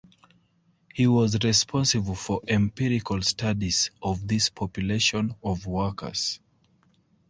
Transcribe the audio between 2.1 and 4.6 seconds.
for empirical studies of this